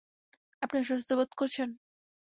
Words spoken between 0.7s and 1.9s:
অসুস্থ বোধ করছেন?